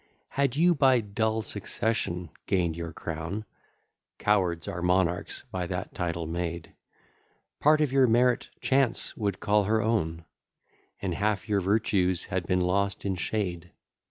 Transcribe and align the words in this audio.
Had 0.29 0.55
you 0.55 0.73
by 0.73 0.99
dull 0.99 1.43
succession 1.43 2.31
gain'd 2.47 2.75
your 2.75 2.91
crown, 2.91 3.45
(Cowards 4.17 4.67
are 4.67 4.81
monarchs 4.81 5.43
by 5.51 5.67
that 5.67 5.93
title 5.93 6.25
made,) 6.25 6.73
Part 7.59 7.81
of 7.81 7.91
your 7.91 8.07
merit 8.07 8.49
Chance 8.61 9.15
would 9.15 9.39
call 9.39 9.65
her 9.65 9.79
own, 9.79 10.25
And 11.03 11.13
half 11.13 11.47
your 11.47 11.61
virtues 11.61 12.25
had 12.25 12.47
been 12.47 12.61
lost 12.61 13.05
in 13.05 13.13
shade. 13.15 13.73